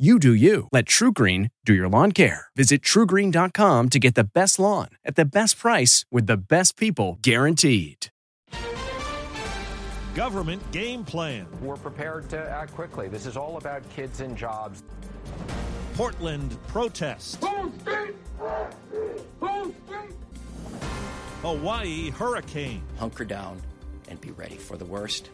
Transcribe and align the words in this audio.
You 0.00 0.18
do 0.18 0.32
you. 0.32 0.66
Let 0.72 0.86
TruGreen 0.86 1.50
do 1.66 1.74
your 1.74 1.86
lawn 1.86 2.12
care. 2.12 2.46
Visit 2.56 2.80
trugreen.com 2.80 3.88
to 3.90 3.98
get 3.98 4.14
the 4.14 4.24
best 4.24 4.58
lawn 4.58 4.88
at 5.04 5.14
the 5.14 5.26
best 5.26 5.58
price 5.58 6.06
with 6.10 6.26
the 6.26 6.38
best 6.38 6.78
people 6.78 7.18
guaranteed. 7.20 8.06
Government 10.14 10.62
game 10.72 11.04
plan. 11.04 11.46
We're 11.60 11.76
prepared 11.76 12.30
to 12.30 12.38
act 12.38 12.72
quickly. 12.72 13.08
This 13.08 13.26
is 13.26 13.36
all 13.36 13.58
about 13.58 13.82
kids 13.90 14.20
and 14.20 14.38
jobs. 14.38 14.84
Portland 15.92 16.56
protest. 16.68 17.44
Hawaii 21.42 22.08
hurricane. 22.08 22.82
Hunker 22.98 23.26
down 23.26 23.60
and 24.08 24.18
be 24.18 24.30
ready 24.30 24.56
for 24.56 24.78
the 24.78 24.86
worst. 24.86 25.28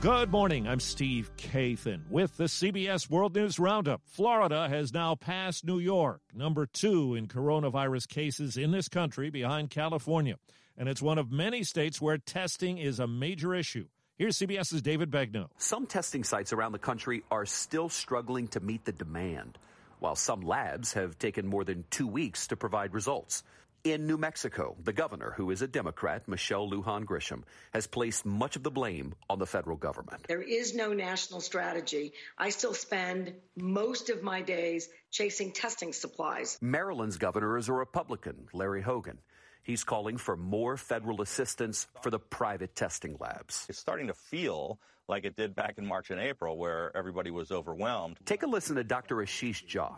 Good 0.00 0.30
morning. 0.30 0.66
I'm 0.66 0.80
Steve 0.80 1.30
Kathan 1.36 2.08
with 2.08 2.34
the 2.38 2.44
CBS 2.44 3.10
World 3.10 3.34
News 3.34 3.58
Roundup. 3.58 4.00
Florida 4.06 4.66
has 4.66 4.94
now 4.94 5.14
passed 5.14 5.66
New 5.66 5.78
York, 5.78 6.22
number 6.34 6.64
two 6.64 7.14
in 7.14 7.28
coronavirus 7.28 8.08
cases 8.08 8.56
in 8.56 8.70
this 8.70 8.88
country 8.88 9.28
behind 9.28 9.68
California. 9.68 10.36
And 10.78 10.88
it's 10.88 11.02
one 11.02 11.18
of 11.18 11.30
many 11.30 11.64
states 11.64 12.00
where 12.00 12.16
testing 12.16 12.78
is 12.78 12.98
a 12.98 13.06
major 13.06 13.54
issue. 13.54 13.88
Here's 14.16 14.38
CBS's 14.38 14.80
David 14.80 15.10
Begnaud. 15.10 15.48
Some 15.58 15.86
testing 15.86 16.24
sites 16.24 16.54
around 16.54 16.72
the 16.72 16.78
country 16.78 17.22
are 17.30 17.44
still 17.44 17.90
struggling 17.90 18.48
to 18.48 18.60
meet 18.60 18.86
the 18.86 18.92
demand, 18.92 19.58
while 19.98 20.16
some 20.16 20.40
labs 20.40 20.94
have 20.94 21.18
taken 21.18 21.46
more 21.46 21.64
than 21.64 21.84
two 21.90 22.06
weeks 22.06 22.46
to 22.46 22.56
provide 22.56 22.94
results. 22.94 23.42
In 23.82 24.06
New 24.06 24.18
Mexico, 24.18 24.76
the 24.84 24.92
governor, 24.92 25.32
who 25.38 25.50
is 25.50 25.62
a 25.62 25.66
Democrat, 25.66 26.28
Michelle 26.28 26.68
Lujan 26.68 27.06
Grisham, 27.06 27.44
has 27.72 27.86
placed 27.86 28.26
much 28.26 28.56
of 28.56 28.62
the 28.62 28.70
blame 28.70 29.14
on 29.30 29.38
the 29.38 29.46
federal 29.46 29.78
government. 29.78 30.26
There 30.28 30.42
is 30.42 30.74
no 30.74 30.92
national 30.92 31.40
strategy. 31.40 32.12
I 32.36 32.50
still 32.50 32.74
spend 32.74 33.32
most 33.56 34.10
of 34.10 34.22
my 34.22 34.42
days 34.42 34.90
chasing 35.10 35.52
testing 35.52 35.94
supplies. 35.94 36.58
Maryland's 36.60 37.16
governor 37.16 37.56
is 37.56 37.68
a 37.68 37.72
Republican, 37.72 38.48
Larry 38.52 38.82
Hogan. 38.82 39.16
He's 39.62 39.82
calling 39.82 40.18
for 40.18 40.36
more 40.36 40.76
federal 40.76 41.22
assistance 41.22 41.86
for 42.02 42.10
the 42.10 42.18
private 42.18 42.74
testing 42.74 43.16
labs. 43.18 43.64
It's 43.70 43.78
starting 43.78 44.08
to 44.08 44.14
feel 44.14 44.78
like 45.08 45.24
it 45.24 45.36
did 45.36 45.54
back 45.54 45.78
in 45.78 45.86
March 45.86 46.10
and 46.10 46.20
April, 46.20 46.58
where 46.58 46.94
everybody 46.94 47.30
was 47.30 47.50
overwhelmed. 47.50 48.18
Take 48.26 48.42
a 48.42 48.46
listen 48.46 48.76
to 48.76 48.84
Dr. 48.84 49.16
Ashish 49.16 49.66
Jha. 49.66 49.96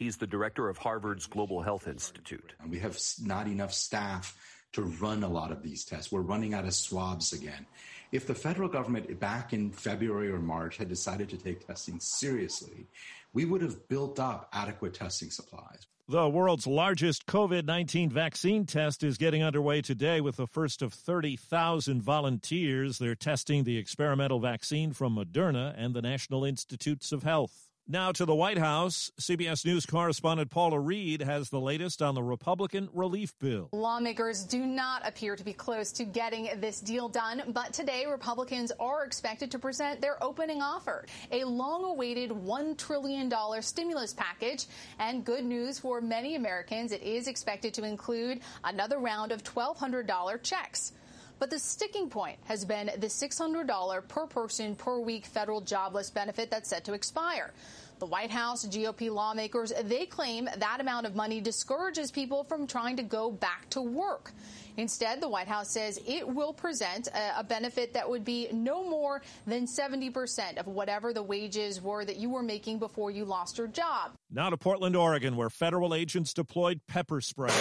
He's 0.00 0.16
the 0.16 0.26
director 0.26 0.70
of 0.70 0.78
Harvard's 0.78 1.26
Global 1.26 1.60
Health 1.60 1.86
Institute. 1.86 2.54
We 2.66 2.78
have 2.78 2.98
not 3.22 3.46
enough 3.46 3.70
staff 3.70 4.34
to 4.72 4.80
run 4.80 5.22
a 5.22 5.28
lot 5.28 5.52
of 5.52 5.62
these 5.62 5.84
tests. 5.84 6.10
We're 6.10 6.22
running 6.22 6.54
out 6.54 6.64
of 6.64 6.72
swabs 6.72 7.34
again. 7.34 7.66
If 8.10 8.26
the 8.26 8.34
federal 8.34 8.70
government 8.70 9.20
back 9.20 9.52
in 9.52 9.72
February 9.72 10.30
or 10.32 10.38
March 10.38 10.78
had 10.78 10.88
decided 10.88 11.28
to 11.28 11.36
take 11.36 11.66
testing 11.66 12.00
seriously, 12.00 12.86
we 13.34 13.44
would 13.44 13.60
have 13.60 13.88
built 13.88 14.18
up 14.18 14.48
adequate 14.54 14.94
testing 14.94 15.28
supplies. 15.28 15.86
The 16.08 16.30
world's 16.30 16.66
largest 16.66 17.26
COVID 17.26 17.66
19 17.66 18.08
vaccine 18.08 18.64
test 18.64 19.04
is 19.04 19.18
getting 19.18 19.42
underway 19.42 19.82
today 19.82 20.22
with 20.22 20.36
the 20.36 20.46
first 20.46 20.80
of 20.80 20.94
30,000 20.94 22.00
volunteers. 22.00 22.96
They're 22.96 23.14
testing 23.14 23.64
the 23.64 23.76
experimental 23.76 24.40
vaccine 24.40 24.94
from 24.94 25.14
Moderna 25.14 25.74
and 25.76 25.92
the 25.92 26.00
National 26.00 26.42
Institutes 26.42 27.12
of 27.12 27.22
Health. 27.22 27.69
Now 27.90 28.12
to 28.12 28.24
the 28.24 28.36
White 28.36 28.58
House. 28.58 29.10
CBS 29.20 29.66
News 29.66 29.84
correspondent 29.84 30.48
Paula 30.48 30.78
Reid 30.78 31.22
has 31.22 31.50
the 31.50 31.58
latest 31.58 32.00
on 32.00 32.14
the 32.14 32.22
Republican 32.22 32.88
relief 32.92 33.36
bill. 33.40 33.68
Lawmakers 33.72 34.44
do 34.44 34.64
not 34.64 35.04
appear 35.04 35.34
to 35.34 35.42
be 35.42 35.52
close 35.52 35.90
to 35.94 36.04
getting 36.04 36.48
this 36.60 36.80
deal 36.80 37.08
done, 37.08 37.42
but 37.48 37.72
today 37.72 38.06
Republicans 38.08 38.70
are 38.78 39.04
expected 39.04 39.50
to 39.50 39.58
present 39.58 40.00
their 40.00 40.22
opening 40.22 40.62
offer 40.62 41.04
a 41.32 41.42
long 41.42 41.82
awaited 41.82 42.30
$1 42.30 42.78
trillion 42.78 43.28
stimulus 43.60 44.14
package. 44.14 44.66
And 45.00 45.24
good 45.24 45.44
news 45.44 45.80
for 45.80 46.00
many 46.00 46.36
Americans, 46.36 46.92
it 46.92 47.02
is 47.02 47.26
expected 47.26 47.74
to 47.74 47.82
include 47.82 48.38
another 48.62 49.00
round 49.00 49.32
of 49.32 49.42
$1,200 49.42 50.40
checks. 50.44 50.92
But 51.40 51.48
the 51.48 51.58
sticking 51.58 52.10
point 52.10 52.38
has 52.44 52.66
been 52.66 52.90
the 52.98 53.06
$600 53.06 54.08
per 54.08 54.26
person 54.26 54.76
per 54.76 55.00
week 55.00 55.24
federal 55.24 55.62
jobless 55.62 56.10
benefit 56.10 56.50
that's 56.50 56.68
set 56.68 56.84
to 56.84 56.92
expire. 56.92 57.50
The 57.98 58.06
White 58.06 58.30
House 58.30 58.66
GOP 58.66 59.10
lawmakers, 59.10 59.72
they 59.84 60.04
claim 60.04 60.48
that 60.58 60.78
amount 60.80 61.06
of 61.06 61.16
money 61.16 61.40
discourages 61.40 62.10
people 62.10 62.44
from 62.44 62.66
trying 62.66 62.96
to 62.96 63.02
go 63.02 63.30
back 63.30 63.68
to 63.70 63.80
work. 63.80 64.32
Instead, 64.76 65.20
the 65.20 65.28
White 65.28 65.48
House 65.48 65.70
says 65.70 65.98
it 66.06 66.26
will 66.26 66.52
present 66.52 67.08
a, 67.36 67.42
benefit 67.42 67.94
that 67.94 68.08
would 68.08 68.24
be 68.24 68.48
no 68.52 68.88
more 68.88 69.22
than 69.46 69.66
70% 69.66 70.58
of 70.58 70.66
whatever 70.66 71.12
the 71.12 71.22
wages 71.22 71.82
were 71.82 72.04
that 72.04 72.16
you 72.16 72.30
were 72.30 72.42
making 72.42 72.78
before 72.78 73.10
you 73.10 73.24
lost 73.24 73.58
your 73.58 73.66
job. 73.66 74.12
Now 74.30 74.50
to 74.50 74.56
Portland, 74.56 74.94
Oregon, 74.94 75.36
where 75.36 75.50
federal 75.50 75.94
agents 75.94 76.32
deployed 76.32 76.80
pepper 76.86 77.20
spray. 77.20 77.52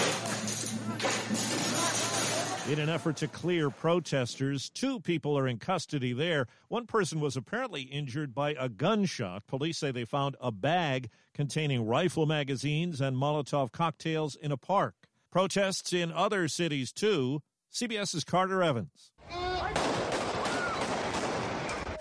In 2.69 2.77
an 2.77 2.87
effort 2.87 3.15
to 3.17 3.27
clear 3.27 3.71
protesters, 3.71 4.69
two 4.69 4.99
people 4.99 5.35
are 5.35 5.47
in 5.47 5.57
custody 5.57 6.13
there. 6.13 6.45
One 6.67 6.85
person 6.85 7.19
was 7.19 7.35
apparently 7.35 7.81
injured 7.81 8.35
by 8.35 8.51
a 8.51 8.69
gunshot. 8.69 9.47
Police 9.47 9.79
say 9.79 9.89
they 9.89 10.05
found 10.05 10.35
a 10.39 10.51
bag 10.51 11.09
containing 11.33 11.87
rifle 11.87 12.27
magazines 12.27 13.01
and 13.01 13.17
Molotov 13.17 13.71
cocktails 13.71 14.35
in 14.35 14.51
a 14.51 14.57
park. 14.57 14.93
Protests 15.31 15.93
in 15.93 16.11
other 16.11 16.47
cities, 16.47 16.91
too. 16.91 17.41
CBS's 17.73 18.23
Carter 18.23 18.61
Evans. 18.61 19.13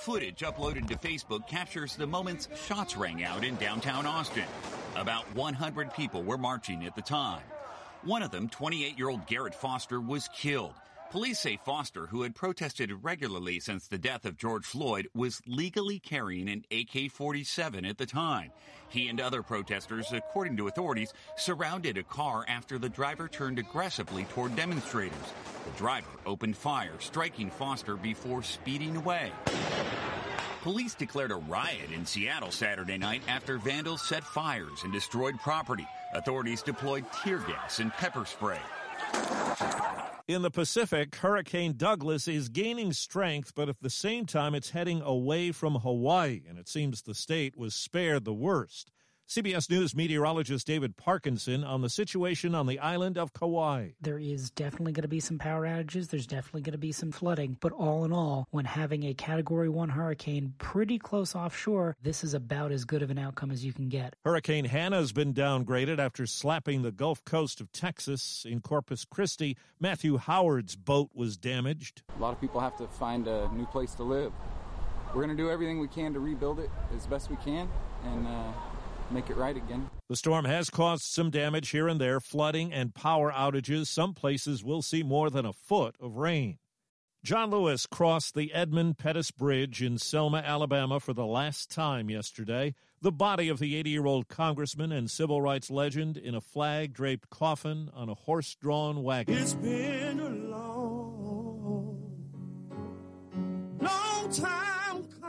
Footage 0.01 0.41
uploaded 0.41 0.87
to 0.89 0.97
Facebook 0.97 1.49
captures 1.49 1.97
the 1.97 2.07
moments 2.07 2.47
shots 2.67 2.95
rang 2.95 3.25
out 3.25 3.43
in 3.43 3.57
downtown 3.57 4.05
Austin. 4.05 4.45
About 4.97 5.25
100 5.35 5.95
people 5.95 6.23
were 6.23 6.37
marching 6.37 6.85
at 6.85 6.95
the 6.95 7.01
time. 7.01 7.41
One 8.05 8.23
of 8.23 8.31
them, 8.31 8.49
28 8.49 8.97
year 8.97 9.09
old 9.09 9.27
Garrett 9.27 9.55
Foster, 9.55 10.01
was 10.01 10.29
killed. 10.29 10.75
Police 11.11 11.39
say 11.39 11.59
Foster, 11.65 12.07
who 12.07 12.23
had 12.23 12.35
protested 12.35 13.03
regularly 13.03 13.61
since 13.61 13.89
the 13.89 13.97
death 13.97 14.27
of 14.27 14.37
George 14.37 14.67
Floyd, 14.67 15.09
was 15.15 15.41
legally 15.47 15.99
carrying 15.99 16.51
an 16.51 16.65
AK 16.71 17.11
47 17.11 17.87
at 17.87 17.97
the 17.97 18.05
time. 18.05 18.53
He 18.91 19.09
and 19.09 19.19
other 19.19 19.43
protesters, 19.43 20.13
according 20.13 20.59
to 20.59 20.69
authorities, 20.69 21.15
surrounded 21.37 21.97
a 21.97 22.03
car 22.03 22.45
after 22.47 22.79
the 22.79 22.91
driver 22.91 23.27
turned 23.27 23.59
aggressively 23.59 24.25
toward 24.25 24.55
demonstrators. 24.55 25.33
The 25.65 25.79
driver 25.79 26.07
opened 26.27 26.59
fire, 26.59 26.95
striking 27.01 27.51
Foster 27.51 27.97
before 27.97 28.43
speeding 28.43 28.97
away. 28.97 29.33
Police 30.63 30.95
declared 30.95 31.31
a 31.31 31.37
riot 31.37 31.91
in 31.91 32.05
Seattle 32.05 32.51
Saturday 32.51 32.99
night 32.99 33.23
after 33.29 33.57
vandals 33.57 34.07
set 34.07 34.25
fires 34.25 34.83
and 34.85 34.93
destroyed 34.93 35.39
property. 35.41 35.87
Authorities 36.15 36.63
deployed 36.63 37.05
tear 37.13 37.39
gas 37.39 37.81
and 37.81 37.93
pepper 37.93 38.25
spray. 38.25 38.59
In 40.27 40.43
the 40.43 40.51
Pacific, 40.51 41.15
Hurricane 41.17 41.75
Douglas 41.77 42.29
is 42.29 42.49
gaining 42.49 42.93
strength, 42.93 43.53
but 43.55 43.69
at 43.69 43.81
the 43.81 43.91
same 43.91 44.27
time, 44.27 44.55
it's 44.55 44.71
heading 44.71 45.01
away 45.01 45.53
from 45.53 45.77
Hawaii, 45.77 46.43
and 46.49 46.59
it 46.59 46.69
seems 46.69 47.03
the 47.03 47.15
state 47.15 47.57
was 47.57 47.75
spared 47.75 48.25
the 48.25 48.35
worst. 48.35 48.91
CBS 49.29 49.69
News 49.69 49.95
meteorologist 49.95 50.67
David 50.67 50.97
Parkinson 50.97 51.63
on 51.63 51.83
the 51.83 51.91
situation 51.91 52.55
on 52.55 52.67
the 52.67 52.79
island 52.79 53.19
of 53.19 53.35
Kauai. 53.35 53.91
There 54.01 54.19
is 54.19 54.51
definitely 54.51 54.93
going 54.93 55.03
to 55.03 55.09
be 55.09 55.21
some 55.21 55.37
power 55.37 55.67
outages. 55.67 56.09
There's 56.09 56.27
definitely 56.27 56.63
going 56.63 56.73
to 56.73 56.79
be 56.79 56.93
some 56.93 57.13
flooding. 57.13 57.59
But 57.61 57.73
all 57.73 58.07
in 58.07 58.13
all, 58.13 58.49
when 58.53 58.65
having 58.65 59.03
a 59.05 59.13
Category 59.13 59.69
1 59.69 59.91
hurricane 59.91 60.55
pretty 60.57 60.99
close 60.99 61.35
offshore, 61.35 61.95
this 62.01 62.25
is 62.25 62.33
about 62.33 62.73
as 62.73 62.87
good 62.87 63.03
of 63.03 63.11
an 63.11 63.19
outcome 63.19 63.51
as 63.51 63.63
you 63.63 63.75
can 63.75 63.91
get. 63.91 64.17
Hurricane 64.25 64.65
Hanna's 64.65 65.13
been 65.13 65.35
downgraded 65.35 65.99
after 65.99 66.25
slapping 66.25 66.81
the 66.81 66.91
Gulf 66.91 67.23
Coast 67.27 67.61
of 67.61 67.71
Texas. 67.71 68.47
In 68.49 68.63
Corpus 68.63 69.05
Christi, 69.05 69.59
Matthew 69.79 70.17
Howard's 70.17 70.75
boat 70.75 71.11
was 71.13 71.37
damaged. 71.37 72.01
A 72.17 72.23
lot 72.23 72.33
of 72.33 72.41
people 72.41 72.63
have 72.63 72.79
to 72.79 72.89
find 72.89 73.29
a 73.29 73.51
new 73.53 73.67
place 73.67 73.93
to 73.97 74.05
live. 74.05 74.33
we're 75.09 75.23
going 75.23 75.29
to 75.29 75.43
do 75.43 75.51
everything 75.51 75.81
we 75.81 75.89
can 75.89 76.15
to 76.15 76.21
rebuild 76.21 76.61
it 76.61 76.71
as 76.97 77.07
best 77.07 77.29
we 77.29 77.37
can 77.45 77.69
and 78.05 78.27
uh, 78.27 78.53
make 79.11 79.31
it 79.31 79.37
right 79.37 79.57
again. 79.57 79.91
The 80.09 80.17
storm 80.17 80.45
has 80.45 80.71
caused 80.71 81.05
some 81.05 81.31
damage 81.31 81.71
here 81.71 81.89
and 81.89 82.01
there, 82.01 82.21
flooding 82.21 82.73
and 82.73 82.95
power 82.95 83.33
outages. 83.33 83.87
Some 83.87 84.15
places 84.15 84.65
will 84.65 84.83
see 84.83 85.03
more 85.03 85.31
than 85.31 85.47
a 85.47 85.53
foot 85.53 85.97
of 86.01 86.17
rain. 86.17 86.59
John 87.25 87.51
Lewis 87.51 87.85
crossed 87.87 88.35
the 88.35 88.53
Edmund 88.55 88.97
Pettus 88.97 89.31
Bridge 89.33 89.83
in 89.83 89.99
Selma, 89.99 90.39
Alabama 90.39 91.01
for 91.01 91.13
the 91.13 91.27
last 91.27 91.71
time 91.71 92.09
yesterday. 92.09 92.75
The 93.03 93.13
body 93.13 93.49
of 93.49 93.59
the 93.59 93.77
80 93.77 93.91
year 93.91 94.07
old 94.07 94.29
congressman 94.29 94.93
and 94.93 95.11
civil 95.11 95.43
rights 95.43 95.71
legend 95.71 96.17
in 96.17 96.35
a 96.35 96.41
flag 96.41 96.93
draped 96.93 97.29
coffin 97.29 97.91
on 97.93 98.09
a 98.09 98.15
horse 98.15 98.55
drawn 98.55 99.03
wagon. 99.03 99.37
It's 99.37 99.55
been 99.55 100.21
a 100.21 100.31
long, 100.31 102.03
long 103.81 104.31
time. 104.33 104.68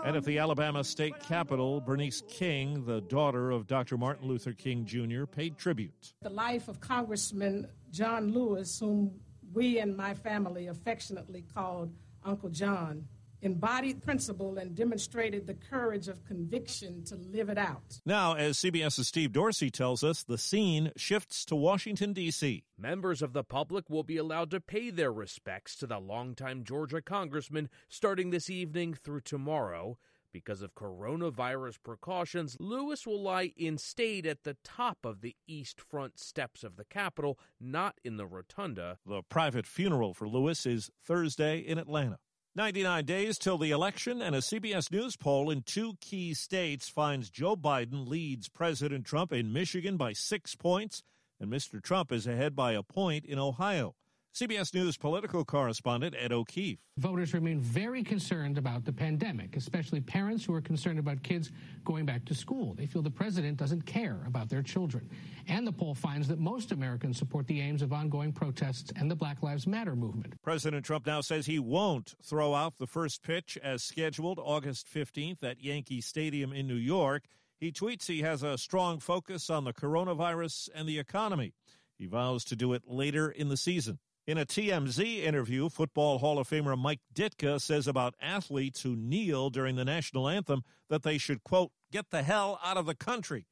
And 0.06 0.16
at 0.16 0.24
the 0.24 0.40
Alabama 0.40 0.84
state 0.84 1.20
capitol, 1.20 1.82
Bernice 1.82 2.24
King, 2.30 2.86
the 2.86 3.02
daughter 3.02 3.52
of 3.52 3.68
Dr. 3.68 3.98
Martin 3.98 4.28
Luther 4.28 4.54
King 4.54 4.86
Jr., 4.86 5.26
paid 5.26 5.58
tribute. 5.58 6.14
The 6.22 6.30
life 6.30 6.70
of 6.70 6.80
Congressman 6.80 7.68
John 7.92 8.32
Lewis, 8.32 8.80
whom 8.80 9.20
we 9.54 9.80
and 9.80 9.98
my 9.98 10.14
family 10.14 10.68
affectionately 10.68 11.44
called 11.54 11.94
Uncle 12.24 12.50
John, 12.50 13.08
embodied 13.42 14.02
principle 14.02 14.58
and 14.58 14.76
demonstrated 14.76 15.48
the 15.48 15.54
courage 15.54 16.08
of 16.08 16.24
conviction 16.26 17.04
to 17.06 17.16
live 17.16 17.50
it 17.50 17.58
out. 17.58 18.00
Now, 18.06 18.34
as 18.34 18.58
CBS's 18.58 19.08
Steve 19.08 19.32
Dorsey 19.32 19.70
tells 19.70 20.04
us, 20.04 20.24
the 20.24 20.38
scene 20.38 20.92
shifts 20.98 21.46
to 21.46 21.56
Washington, 21.56 22.14
D.C. 22.14 22.64
Members 22.78 23.22
of 23.22 23.34
the 23.34 23.44
public 23.44 23.90
will 23.90 24.04
be 24.04 24.18
allowed 24.18 24.52
to 24.52 24.60
pay 24.60 24.90
their 24.90 25.12
respects 25.12 25.76
to 25.78 25.88
the 25.88 26.00
longtime 26.00 26.64
Georgia 26.64 27.02
congressman 27.02 27.70
starting 27.88 28.30
this 28.30 28.50
evening 28.50 28.94
through 28.94 29.22
tomorrow. 29.22 29.98
Because 30.32 30.62
of 30.62 30.76
coronavirus 30.76 31.78
precautions, 31.84 32.56
Lewis 32.60 33.08
will 33.08 33.22
lie 33.22 33.52
in 33.58 33.80
state 33.80 34.28
at 34.28 34.44
the 34.44 34.58
top 34.64 35.00
of 35.04 35.22
the 35.22 35.36
east 35.48 35.82
front 35.82 36.20
steps 36.20 36.64
of 36.64 36.76
the 36.76 36.86
Capitol, 36.86 37.40
not 37.60 37.96
in 38.04 38.18
the 38.18 38.28
rotunda. 38.28 39.00
The 39.08 39.24
private 39.24 39.66
funeral 39.66 40.14
for 40.14 40.28
Lewis 40.28 40.68
is 40.68 40.92
Thursday 41.04 41.58
in 41.58 41.80
Atlanta. 41.80 42.20
99 42.56 43.06
days 43.06 43.38
till 43.38 43.60
the 43.60 43.70
election, 43.70 44.24
and 44.24 44.36
a 44.36 44.40
CBS 44.40 44.92
News 44.92 45.16
poll 45.16 45.52
in 45.52 45.62
two 45.62 45.94
key 46.02 46.34
states 46.34 46.90
finds 46.90 47.30
Joe 47.30 47.56
Biden 47.56 48.08
leads 48.08 48.50
President 48.50 49.06
Trump 49.06 49.32
in 49.32 49.54
Michigan 49.54 49.98
by 49.98 50.14
six 50.14 50.56
points, 50.56 51.04
and 51.40 51.52
Mr. 51.52 51.82
Trump 51.82 52.12
is 52.12 52.26
ahead 52.26 52.56
by 52.56 52.74
a 52.74 52.82
point 52.82 53.24
in 53.24 53.38
Ohio. 53.38 53.96
CBS 54.40 54.74
News 54.74 54.96
political 54.96 55.44
correspondent 55.44 56.16
Ed 56.18 56.32
O'Keefe. 56.32 56.80
Voters 56.98 57.34
remain 57.34 57.60
very 57.60 58.02
concerned 58.02 58.58
about 58.58 58.86
the 58.86 58.94
pandemic, 58.94 59.58
especially 59.58 60.00
parents 60.00 60.46
who 60.46 60.54
are 60.54 60.62
concerned 60.62 60.98
about 60.98 61.22
kids 61.24 61.52
going 61.84 62.06
back 62.06 62.24
to 62.24 62.34
school. 62.34 62.74
They 62.74 62.86
feel 62.86 63.02
the 63.02 63.12
president 63.12 63.58
doesn't 63.58 63.86
care 63.86 64.22
about 64.26 64.48
their 64.48 64.62
children. 64.62 65.10
And 65.50 65.68
the 65.68 65.74
poll 65.74 65.94
finds 65.94 66.30
that 66.30 66.40
most 66.40 66.72
Americans 66.72 67.18
support 67.18 67.48
the 67.48 67.60
aims 67.60 67.82
of 67.82 67.92
ongoing 67.92 68.32
protests 68.32 68.94
and 68.96 69.12
the 69.12 69.16
Black 69.16 69.44
Lives 69.44 69.68
Matter 69.68 69.94
movement. 69.94 70.36
President 70.42 70.86
Trump 70.86 71.06
now 71.06 71.20
says 71.20 71.46
he 71.46 71.60
won't 71.60 72.16
throw 72.24 72.56
out 72.56 72.78
the 72.78 72.88
first 72.88 73.22
pitch 73.22 73.58
as 73.62 73.84
scheduled 73.84 74.40
August 74.42 74.88
15th 74.88 75.44
at 75.44 75.62
Yankee 75.62 76.00
Stadium 76.00 76.54
in 76.54 76.66
New 76.66 76.76
York. 76.76 77.26
He 77.60 77.74
tweets 77.74 78.08
he 78.08 78.22
has 78.22 78.42
a 78.42 78.58
strong 78.58 79.02
focus 79.02 79.50
on 79.50 79.66
the 79.66 79.74
coronavirus 79.74 80.70
and 80.74 80.88
the 80.88 80.98
economy. 80.98 81.52
He 81.98 82.06
vows 82.06 82.46
to 82.46 82.56
do 82.56 82.72
it 82.72 82.84
later 82.88 83.30
in 83.30 83.50
the 83.50 83.58
season. 83.58 84.00
In 84.30 84.38
a 84.38 84.46
TMZ 84.46 85.24
interview, 85.24 85.70
Football 85.70 86.20
Hall 86.20 86.38
of 86.38 86.48
Famer 86.48 86.78
Mike 86.78 87.00
Ditka 87.12 87.60
says 87.60 87.88
about 87.88 88.14
athletes 88.22 88.84
who 88.84 88.96
kneel 88.96 89.50
during 89.50 89.76
the 89.76 89.84
national 89.84 90.30
anthem 90.30 90.62
that 90.88 91.02
they 91.02 91.18
should, 91.18 91.44
quote, 91.44 91.72
get 91.92 92.12
the 92.12 92.22
hell 92.22 92.60
out 92.64 92.78
of 92.78 92.86
the 92.86 92.94
country. 92.94 93.48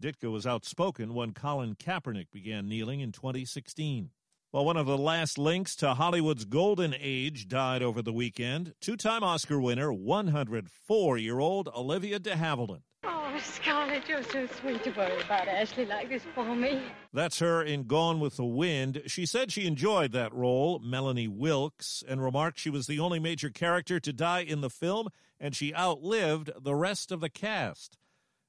Ditka 0.00 0.30
was 0.30 0.46
outspoken 0.46 1.14
when 1.14 1.32
Colin 1.32 1.74
Kaepernick 1.74 2.30
began 2.30 2.68
kneeling 2.68 3.00
in 3.00 3.10
2016. 3.10 4.10
Well, 4.52 4.64
one 4.64 4.76
of 4.76 4.86
the 4.86 4.96
last 4.96 5.38
links 5.38 5.74
to 5.74 5.94
Hollywood's 5.94 6.44
golden 6.44 6.94
age 6.96 7.48
died 7.48 7.82
over 7.82 8.00
the 8.00 8.12
weekend. 8.12 8.74
Two 8.80 8.96
time 8.96 9.24
Oscar 9.24 9.60
winner, 9.60 9.92
104 9.92 11.18
year 11.18 11.40
old 11.40 11.68
Olivia 11.74 12.20
de 12.20 12.36
Havilland. 12.36 12.82
Oh, 13.04 13.36
Scarlett, 13.42 14.08
you're 14.08 14.22
so 14.22 14.46
sweet 14.46 14.84
to 14.84 14.90
worry 14.92 15.20
about 15.22 15.48
Ashley 15.48 15.86
like 15.86 16.08
this 16.08 16.22
for 16.34 16.54
me. 16.54 16.80
That's 17.12 17.40
her 17.40 17.60
in 17.60 17.84
Gone 17.84 18.20
with 18.20 18.36
the 18.36 18.44
Wind. 18.44 19.02
She 19.06 19.26
said 19.26 19.50
she 19.50 19.66
enjoyed 19.66 20.12
that 20.12 20.32
role, 20.32 20.78
Melanie 20.78 21.26
Wilkes, 21.26 22.04
and 22.06 22.22
remarked 22.22 22.60
she 22.60 22.70
was 22.70 22.86
the 22.86 23.00
only 23.00 23.18
major 23.18 23.50
character 23.50 23.98
to 23.98 24.12
die 24.12 24.42
in 24.42 24.60
the 24.60 24.70
film, 24.70 25.08
and 25.40 25.56
she 25.56 25.74
outlived 25.74 26.50
the 26.62 26.76
rest 26.76 27.10
of 27.10 27.20
the 27.20 27.28
cast. 27.28 27.98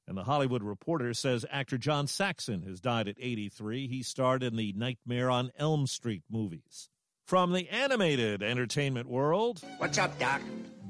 And 0.08 0.16
the 0.18 0.26
Hollywood 0.26 0.62
Reporter 0.64 1.16
says 1.16 1.46
actor 1.50 1.80
John 1.80 2.06
Saxon 2.06 2.62
has 2.64 2.80
died 2.80 3.08
at 3.08 3.16
83. 3.20 3.88
He 3.88 4.04
starred 4.04 4.44
in 4.44 4.56
the 4.56 4.74
Nightmare 4.74 5.32
on 5.32 5.52
Elm 5.58 5.88
Street 5.88 6.24
movies. 6.30 6.90
From 7.26 7.54
the 7.54 7.70
animated 7.70 8.44
entertainment 8.44 9.08
world. 9.08 9.62
What's 9.78 9.98
up, 9.98 10.20
Doc? 10.20 10.42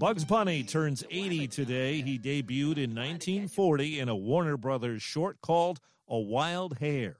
Bugs 0.03 0.25
Bunny 0.25 0.63
turns 0.63 1.05
80 1.09 1.47
today. 1.47 2.01
He 2.01 2.19
debuted 2.19 2.75
in 2.75 2.93
1940 2.93 4.01
in 4.01 4.09
a 4.09 4.15
Warner 4.17 4.57
Brothers 4.57 5.01
short 5.01 5.39
called 5.39 5.79
A 6.09 6.19
Wild 6.19 6.79
Hare. 6.79 7.15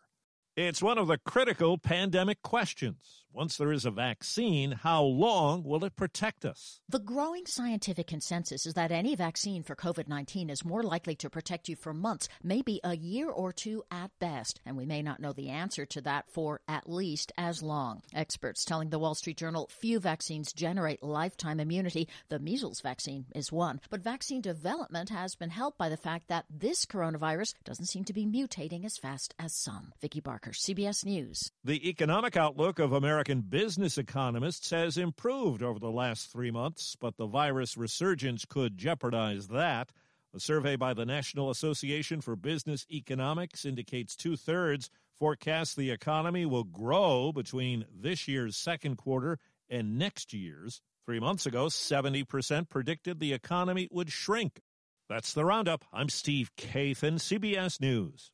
It's 0.57 0.83
one 0.83 0.97
of 0.97 1.07
the 1.07 1.17
critical 1.17 1.77
pandemic 1.77 2.41
questions. 2.41 3.22
Once 3.33 3.57
there 3.57 3.71
is 3.71 3.83
a 3.83 3.89
vaccine, 3.89 4.71
how 4.71 5.01
long 5.01 5.63
will 5.63 5.83
it 5.83 5.95
protect 5.95 6.45
us? 6.45 6.81
The 6.87 6.99
growing 6.99 7.47
scientific 7.47 8.05
consensus 8.05 8.67
is 8.67 8.75
that 8.75 8.91
any 8.91 9.15
vaccine 9.15 9.63
for 9.63 9.75
COVID 9.75 10.07
19 10.07 10.51
is 10.51 10.63
more 10.63 10.83
likely 10.83 11.15
to 11.15 11.31
protect 11.31 11.67
you 11.67 11.75
for 11.75 11.95
months, 11.95 12.29
maybe 12.43 12.79
a 12.83 12.95
year 12.95 13.31
or 13.31 13.51
two 13.51 13.83
at 13.89 14.11
best. 14.19 14.61
And 14.67 14.77
we 14.77 14.85
may 14.85 15.01
not 15.01 15.19
know 15.19 15.33
the 15.33 15.49
answer 15.49 15.83
to 15.87 16.01
that 16.01 16.29
for 16.29 16.61
at 16.67 16.87
least 16.87 17.31
as 17.35 17.63
long. 17.63 18.03
Experts 18.13 18.63
telling 18.65 18.91
the 18.91 18.99
Wall 18.99 19.15
Street 19.15 19.37
Journal 19.37 19.67
few 19.71 19.99
vaccines 19.99 20.53
generate 20.53 21.01
lifetime 21.01 21.59
immunity. 21.59 22.07
The 22.29 22.37
measles 22.37 22.81
vaccine 22.81 23.25
is 23.33 23.51
one. 23.51 23.81
But 23.89 24.03
vaccine 24.03 24.41
development 24.41 25.09
has 25.09 25.33
been 25.33 25.49
helped 25.49 25.79
by 25.79 25.89
the 25.89 25.97
fact 25.97 26.27
that 26.27 26.45
this 26.51 26.85
coronavirus 26.85 27.55
doesn't 27.63 27.87
seem 27.87 28.03
to 28.03 28.13
be 28.13 28.27
mutating 28.27 28.85
as 28.85 28.97
fast 28.97 29.33
as 29.39 29.55
some. 29.55 29.91
Vicki 30.01 30.19
Barker, 30.19 30.51
CBS 30.51 31.03
News. 31.03 31.51
The 31.63 31.89
economic 31.89 32.37
outlook 32.37 32.77
of 32.77 32.93
American 33.23 33.49
business 33.49 33.97
economists 33.97 34.69
has 34.71 34.97
improved 34.97 35.63
over 35.63 35.79
the 35.79 35.89
last 35.89 36.29
three 36.29 36.51
months, 36.51 36.97
but 36.99 37.15
the 37.15 37.25
virus 37.25 37.77
resurgence 37.77 38.43
could 38.43 38.77
jeopardize 38.77 39.47
that. 39.47 39.93
A 40.35 40.41
survey 40.41 40.75
by 40.75 40.93
the 40.93 41.05
National 41.05 41.49
Association 41.49 42.19
for 42.19 42.35
Business 42.35 42.85
Economics 42.91 43.63
indicates 43.63 44.17
two 44.17 44.35
thirds 44.35 44.89
forecast 45.17 45.77
the 45.77 45.89
economy 45.89 46.45
will 46.45 46.65
grow 46.65 47.31
between 47.31 47.85
this 47.97 48.27
year's 48.27 48.57
second 48.57 48.97
quarter 48.97 49.39
and 49.69 49.97
next 49.97 50.33
year's. 50.33 50.81
Three 51.05 51.21
months 51.21 51.45
ago, 51.45 51.67
70% 51.67 52.67
predicted 52.67 53.21
the 53.21 53.31
economy 53.31 53.87
would 53.89 54.11
shrink. 54.11 54.59
That's 55.07 55.33
the 55.33 55.45
roundup. 55.45 55.85
I'm 55.93 56.09
Steve 56.09 56.51
Kathan, 56.57 57.19
CBS 57.19 57.79
News. 57.79 58.33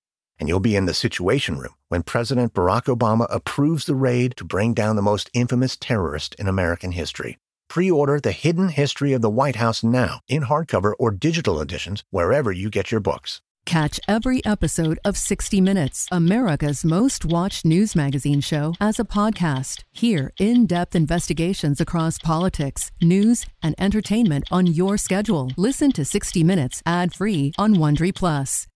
and 0.41 0.49
you'll 0.49 0.59
be 0.59 0.75
in 0.75 0.87
the 0.87 0.93
Situation 0.93 1.57
Room 1.57 1.75
when 1.87 2.01
President 2.01 2.53
Barack 2.53 2.93
Obama 2.93 3.27
approves 3.29 3.85
the 3.85 3.95
raid 3.95 4.35
to 4.37 4.43
bring 4.43 4.73
down 4.73 4.95
the 4.95 5.01
most 5.01 5.29
infamous 5.33 5.77
terrorist 5.77 6.35
in 6.35 6.47
American 6.47 6.91
history. 6.91 7.37
Pre 7.69 7.89
order 7.89 8.19
The 8.19 8.33
Hidden 8.33 8.69
History 8.69 9.13
of 9.13 9.21
the 9.21 9.29
White 9.29 9.57
House 9.57 9.83
now 9.83 10.19
in 10.27 10.43
hardcover 10.43 10.93
or 10.99 11.11
digital 11.11 11.61
editions 11.61 12.03
wherever 12.09 12.51
you 12.51 12.69
get 12.71 12.91
your 12.91 12.99
books. 12.99 13.39
Catch 13.65 13.99
every 14.07 14.43
episode 14.43 14.99
of 15.05 15.15
60 15.15 15.61
Minutes, 15.61 16.07
America's 16.11 16.83
most 16.83 17.23
watched 17.23 17.63
news 17.63 17.95
magazine 17.95 18.41
show, 18.41 18.73
as 18.81 18.99
a 18.99 19.05
podcast. 19.05 19.83
Hear 19.91 20.33
in 20.39 20.65
depth 20.65 20.95
investigations 20.95 21.79
across 21.79 22.17
politics, 22.17 22.91
news, 23.01 23.45
and 23.61 23.75
entertainment 23.77 24.45
on 24.51 24.65
your 24.65 24.97
schedule. 24.97 25.51
Listen 25.55 25.91
to 25.91 26.03
60 26.03 26.43
Minutes 26.43 26.81
ad 26.85 27.13
free 27.13 27.53
on 27.57 27.75
Wondery 27.75 28.13
Plus. 28.13 28.67